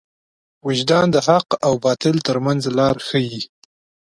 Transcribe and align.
وجدان 0.67 1.05
د 1.11 1.17
حق 1.27 1.47
او 1.65 1.73
باطل 1.85 2.15
تر 2.27 2.37
منځ 2.45 2.61
لار 2.77 2.95
ښيي. 3.07 3.41